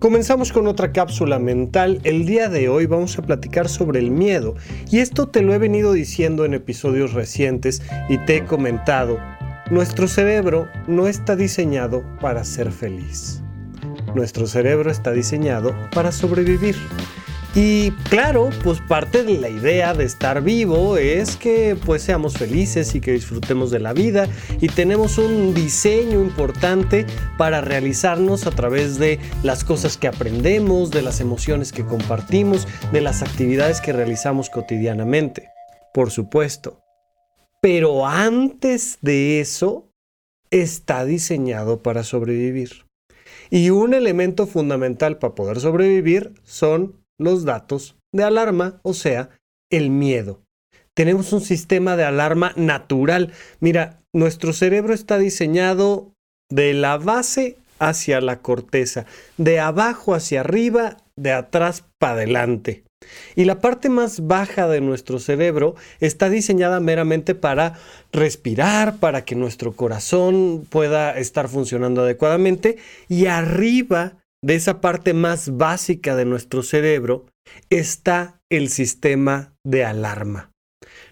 [0.00, 2.00] Comenzamos con otra cápsula mental.
[2.04, 4.54] El día de hoy vamos a platicar sobre el miedo.
[4.90, 9.18] Y esto te lo he venido diciendo en episodios recientes y te he comentado.
[9.70, 13.42] Nuestro cerebro no está diseñado para ser feliz.
[14.14, 16.76] Nuestro cerebro está diseñado para sobrevivir.
[17.54, 22.94] Y claro, pues parte de la idea de estar vivo es que pues seamos felices
[22.94, 24.28] y que disfrutemos de la vida
[24.60, 27.06] y tenemos un diseño importante
[27.38, 33.00] para realizarnos a través de las cosas que aprendemos, de las emociones que compartimos, de
[33.00, 35.48] las actividades que realizamos cotidianamente.
[35.92, 36.80] Por supuesto.
[37.60, 39.92] Pero antes de eso,
[40.52, 42.86] está diseñado para sobrevivir.
[43.50, 49.30] Y un elemento fundamental para poder sobrevivir son los datos de alarma, o sea,
[49.70, 50.40] el miedo.
[50.94, 53.32] Tenemos un sistema de alarma natural.
[53.60, 56.12] Mira, nuestro cerebro está diseñado
[56.50, 62.84] de la base hacia la corteza, de abajo hacia arriba, de atrás para adelante.
[63.34, 67.78] Y la parte más baja de nuestro cerebro está diseñada meramente para
[68.12, 72.76] respirar, para que nuestro corazón pueda estar funcionando adecuadamente.
[73.08, 77.26] Y arriba de esa parte más básica de nuestro cerebro
[77.68, 80.50] está el sistema de alarma.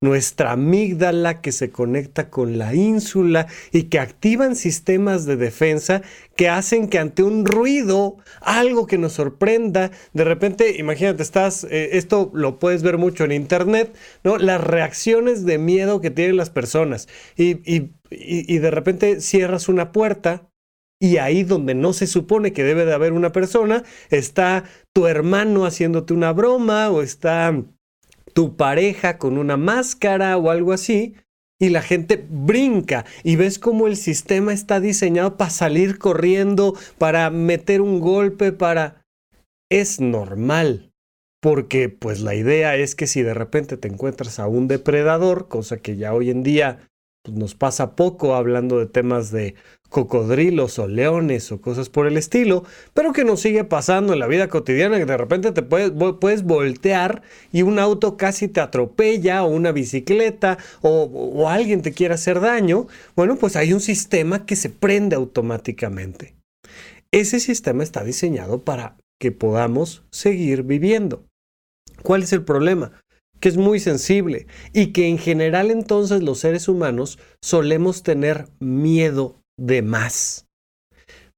[0.00, 6.02] Nuestra amígdala que se conecta con la ínsula y que activan sistemas de defensa
[6.34, 11.90] que hacen que ante un ruido, algo que nos sorprenda, de repente, imagínate, estás, eh,
[11.92, 14.38] esto lo puedes ver mucho en internet, ¿no?
[14.38, 17.08] Las reacciones de miedo que tienen las personas.
[17.36, 20.51] y de repente cierras una puerta
[21.02, 24.62] y ahí donde no se supone que debe de haber una persona, está
[24.94, 27.60] tu hermano haciéndote una broma o está
[28.34, 31.16] tu pareja con una máscara o algo así.
[31.60, 37.30] Y la gente brinca y ves cómo el sistema está diseñado para salir corriendo, para
[37.30, 39.04] meter un golpe, para...
[39.68, 40.92] Es normal,
[41.40, 45.78] porque pues la idea es que si de repente te encuentras a un depredador, cosa
[45.78, 46.88] que ya hoy en día
[47.24, 49.56] pues, nos pasa poco hablando de temas de
[49.92, 52.64] cocodrilos o leones o cosas por el estilo,
[52.94, 56.44] pero que nos sigue pasando en la vida cotidiana, que de repente te puedes, puedes
[56.44, 57.20] voltear
[57.52, 62.40] y un auto casi te atropella o una bicicleta o, o alguien te quiere hacer
[62.40, 66.34] daño, bueno, pues hay un sistema que se prende automáticamente.
[67.12, 71.26] Ese sistema está diseñado para que podamos seguir viviendo.
[72.02, 72.92] ¿Cuál es el problema?
[73.40, 79.41] que es muy sensible y que en general entonces los seres humanos solemos tener miedo
[79.56, 80.46] de más.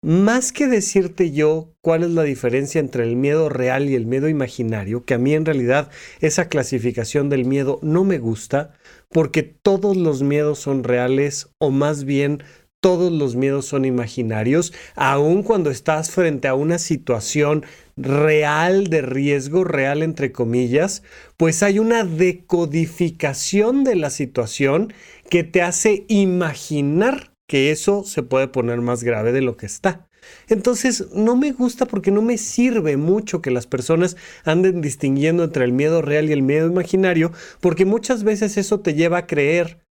[0.05, 4.29] Más que decirte yo cuál es la diferencia entre el miedo real y el miedo
[4.29, 8.75] imaginario, que a mí en realidad esa clasificación del miedo no me gusta,
[9.09, 12.43] porque todos los miedos son reales o más bien
[12.85, 17.65] todos los miedos son imaginarios, aun cuando estás frente a una situación
[17.97, 21.03] real de riesgo, real entre comillas,
[21.39, 24.93] pues hay una decodificación de la situación
[25.31, 30.09] que te hace imaginar que eso se puede poner más grave de lo que está.
[30.49, 35.65] Entonces, no me gusta porque no me sirve mucho que las personas anden distinguiendo entre
[35.65, 39.85] el miedo real y el miedo imaginario, porque muchas veces eso te lleva a creer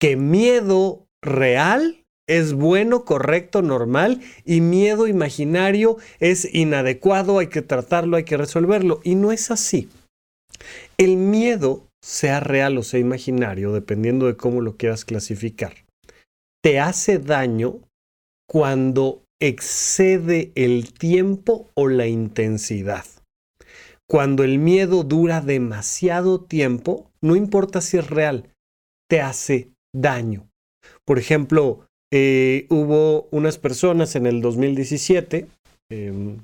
[0.00, 8.16] que miedo real es bueno, correcto, normal y miedo imaginario es inadecuado, hay que tratarlo,
[8.16, 9.00] hay que resolverlo.
[9.02, 9.88] Y no es así.
[10.96, 15.74] El miedo, sea real o sea imaginario, dependiendo de cómo lo quieras clasificar,
[16.62, 17.80] te hace daño
[18.48, 23.04] cuando excede el tiempo o la intensidad.
[24.08, 28.52] Cuando el miedo dura demasiado tiempo, no importa si es real,
[29.08, 30.48] te hace daño.
[31.06, 35.46] Por ejemplo, eh, hubo unas personas en el 2017,
[35.90, 36.38] em,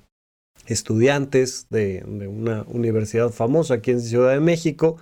[0.66, 4.98] estudiantes de, de una universidad famosa aquí en Ciudad de México,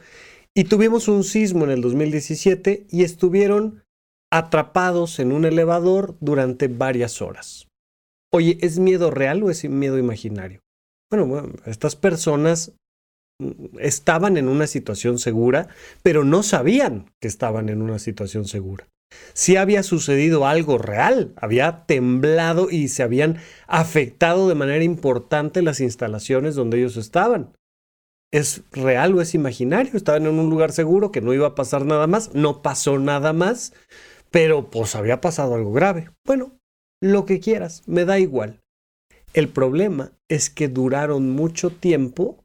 [0.57, 3.84] y tuvimos un sismo en el 2017 y estuvieron
[4.35, 7.69] atrapados en un elevador durante varias horas.
[8.33, 10.61] Oye, ¿es miedo real o es miedo imaginario?
[11.09, 12.73] Bueno, estas personas
[13.41, 15.69] mm, estaban en una situación segura,
[16.03, 18.89] pero no sabían que estaban en una situación segura.
[19.35, 23.39] Si había sucedido algo real, había temblado y se habían
[23.69, 27.53] afectado de manera importante las instalaciones donde ellos estaban.
[28.33, 29.93] ¿Es real o es imaginario?
[29.95, 33.33] Estaban en un lugar seguro que no iba a pasar nada más, no pasó nada
[33.33, 33.73] más,
[34.35, 36.11] pero pues había pasado algo grave.
[36.27, 36.59] Bueno,
[37.01, 38.59] lo que quieras, me da igual.
[39.33, 42.43] El problema es que duraron mucho tiempo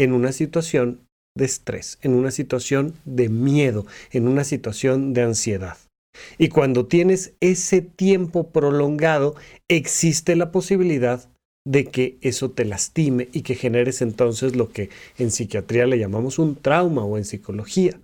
[0.00, 5.76] en una situación de estrés, en una situación de miedo, en una situación de ansiedad.
[6.38, 9.36] Y cuando tienes ese tiempo prolongado,
[9.68, 11.28] existe la posibilidad
[11.64, 16.40] de que eso te lastime y que generes entonces lo que en psiquiatría le llamamos
[16.40, 18.00] un trauma o en psicología.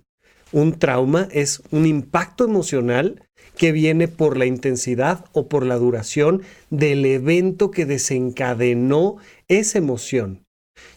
[0.51, 3.23] Un trauma es un impacto emocional
[3.55, 9.17] que viene por la intensidad o por la duración del evento que desencadenó
[9.47, 10.45] esa emoción.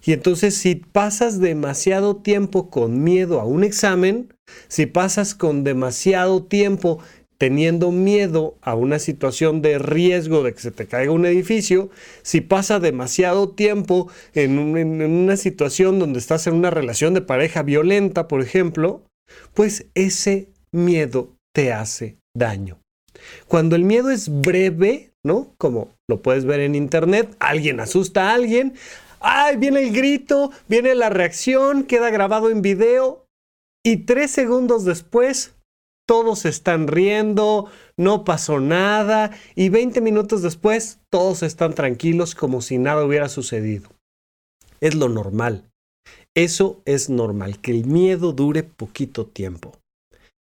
[0.04, 4.32] Y entonces si pasas demasiado tiempo con miedo a un examen,
[4.68, 7.00] si pasas con demasiado tiempo
[7.42, 11.90] teniendo miedo a una situación de riesgo de que se te caiga un edificio,
[12.22, 18.28] si pasa demasiado tiempo en, una situación donde estás en una relación de pareja violenta,
[18.28, 19.02] por ejemplo,
[19.54, 22.78] pues ese miedo te hace daño.
[23.46, 25.54] Cuando el miedo es breve, ¿no?
[25.58, 28.74] Como lo puedes ver en internet, alguien asusta a alguien,
[29.20, 29.56] ¡ay!
[29.56, 33.26] Viene el grito, viene la reacción, queda grabado en video
[33.84, 35.54] y tres segundos después
[36.06, 42.78] todos están riendo, no pasó nada y 20 minutos después todos están tranquilos como si
[42.78, 43.90] nada hubiera sucedido.
[44.80, 45.71] Es lo normal.
[46.34, 49.72] Eso es normal, que el miedo dure poquito tiempo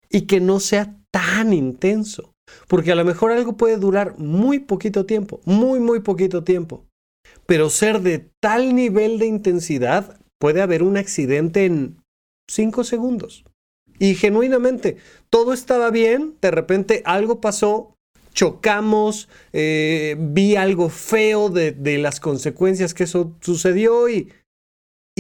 [0.10, 2.32] y que no sea tan intenso,
[2.68, 6.86] porque a lo mejor algo puede durar muy poquito tiempo, muy, muy poquito tiempo,
[7.46, 11.98] pero ser de tal nivel de intensidad puede haber un accidente en
[12.50, 13.44] 5 segundos.
[14.00, 14.98] Y genuinamente,
[15.30, 17.96] todo estaba bien, de repente algo pasó,
[18.34, 24.32] chocamos, eh, vi algo feo de, las consecuencias que eso sucedió y,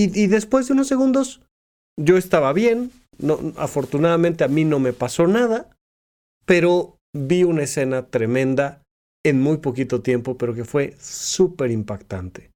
[0.01, 1.41] y, después de unos segundos
[1.97, 5.69] yo estaba bien, no, afortunadamente a mí no me pasó nada,
[6.45, 8.81] pero vi una escena tremenda
[9.25, 12.51] en muy poquito tiempo, pero que fue súper impactante.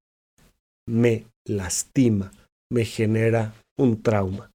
[0.87, 2.31] Me lastima,
[2.71, 4.49] me genera un trauma.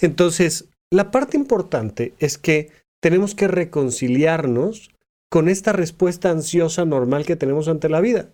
[0.00, 2.70] Entonces, la parte importante es que
[3.02, 4.90] tenemos que reconciliarnos
[5.30, 8.30] con esta respuesta ansiosa normal que tenemos ante la vida.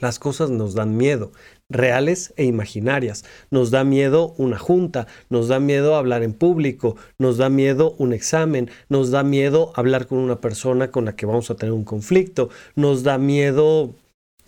[0.00, 1.32] Las cosas nos dan miedo,
[1.68, 3.24] reales e imaginarias.
[3.50, 8.12] Nos da miedo una junta, nos da miedo hablar en público, nos da miedo un
[8.12, 11.84] examen, nos da miedo hablar con una persona con la que vamos a tener un
[11.84, 13.94] conflicto, nos da miedo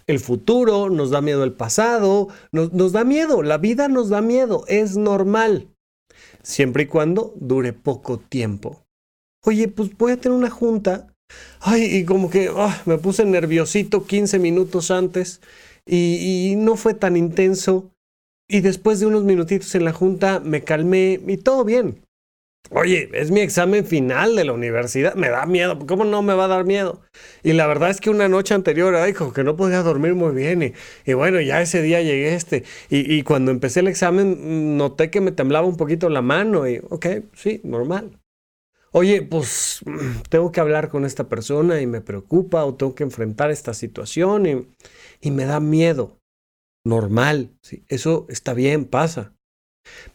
[0.07, 4.65] el futuro, nos da miedo el pasado, nos, da miedo, la vida nos da miedo,
[4.67, 5.69] es normal
[6.43, 8.83] siempre y cuando dure poco tiempo.
[9.45, 11.07] Oye, pues voy a tener una junta.
[11.61, 15.41] Ay, y como que ah, me puse nerviosito 15 minutos antes
[15.87, 17.91] y, no fue tan intenso.
[18.49, 22.03] Y después de unos minutitos en la junta me calmé y todo bien.
[22.73, 26.45] Oye, es mi examen final de la universidad, me da miedo, ¿cómo no me va
[26.45, 27.01] a dar miedo?
[27.43, 30.35] Y la verdad es que una noche anterior, ay, como que no podía dormir muy
[30.35, 30.75] bien
[31.05, 35.21] y, bueno, ya ese día llegué este y, y, cuando empecé el examen noté que
[35.21, 38.20] me temblaba un poquito la mano y, ok, sí, normal.
[38.93, 39.81] Oye, pues
[40.29, 44.47] tengo que hablar con esta persona y me preocupa o tengo que enfrentar esta situación
[44.47, 44.67] y,
[45.21, 46.19] y me da miedo.
[46.85, 49.35] Normal, sí, eso está bien, pasa.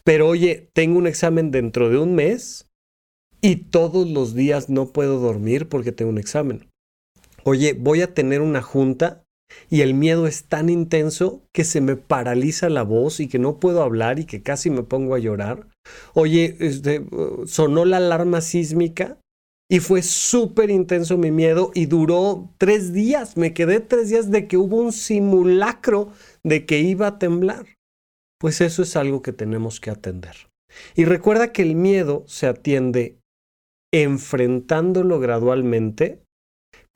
[0.04, 2.68] Pero oye, tengo un examen dentro de un mes
[3.40, 6.68] y todos los días no puedo dormir porque tengo un examen.
[7.44, 9.25] Oye, voy a tener una junta
[9.70, 13.58] y el miedo es tan intenso que se me paraliza la voz y que no
[13.58, 15.68] puedo hablar y que casi me pongo a llorar.
[16.14, 17.06] Oye, este,
[17.46, 19.18] sonó la alarma sísmica
[19.68, 23.36] y fue súper intenso mi miedo y duró tres días.
[23.36, 26.12] Me quedé tres días de que hubo un simulacro
[26.42, 27.66] de que iba a temblar
[28.38, 30.36] pues eso es algo que tenemos que atender.
[30.94, 33.18] Y recuerda que el miedo se atiende
[33.92, 36.22] enfrentándolo gradualmente,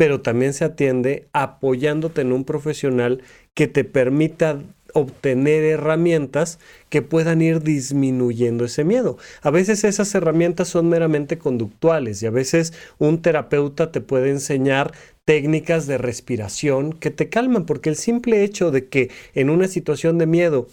[0.01, 4.59] pero también se atiende apoyándote en un profesional que te permita
[4.95, 9.19] obtener herramientas que puedan ir disminuyendo ese miedo.
[9.43, 14.95] A veces esas herramientas son meramente conductuales y a veces un terapeuta te puede enseñar
[15.27, 20.17] técnicas de respiración que te calman, porque el simple hecho de que en una situación
[20.17, 20.67] de miedo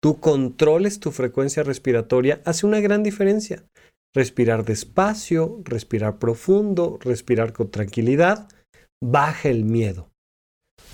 [0.00, 3.64] tú controles tu frecuencia respiratoria hace una gran diferencia.
[4.16, 8.48] Respirar despacio, respirar profundo, respirar con tranquilidad,
[9.04, 10.08] baja el miedo.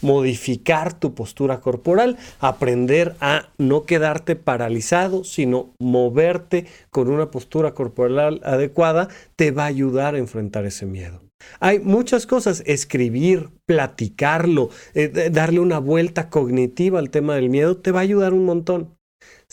[0.01, 8.41] Modificar tu postura corporal, aprender a no quedarte paralizado, sino moverte con una postura corporal
[8.43, 11.21] adecuada, te va a ayudar a enfrentar ese miedo.
[11.61, 17.93] Hay muchas cosas, escribir, platicarlo, eh, darle una vuelta cognitiva al tema del miedo, te
[17.93, 18.97] va a ayudar un montón.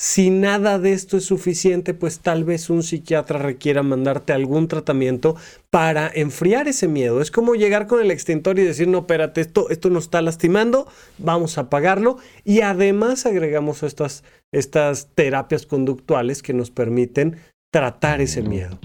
[0.02, 5.36] Si nada de esto es suficiente, pues tal vez un psiquiatra requiera mandarte algún tratamiento
[5.70, 7.20] para enfriar ese miedo.
[7.20, 10.88] Es como llegar con el extintor y decir, no, espérate, esto, esto nos está lastimando,
[11.18, 12.18] vamos a apagarlo.
[12.46, 14.24] Y además agregamos estas,
[14.54, 17.36] estas terapias conductuales que nos permiten
[17.72, 18.80] tratar ese miedo.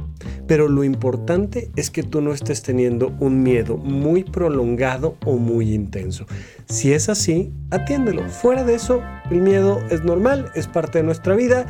[0.46, 5.72] pero lo importante es que tú no estés teniendo un miedo muy prolongado o muy
[5.72, 6.26] intenso.
[6.66, 8.28] Si es así, atiéndelo.
[8.28, 11.64] Fuera de eso, el miedo es normal, es parte de nuestra vida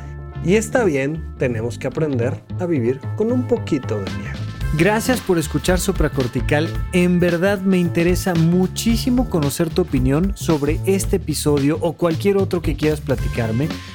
[0.44, 4.38] y está bien, tenemos que aprender a vivir con un poquito de miedo.
[4.76, 6.68] Gracias por escuchar Supracortical.
[6.92, 12.74] En verdad me interesa muchísimo conocer tu opinión sobre este episodio o cualquier otro que
[12.74, 13.68] quieras platicarme.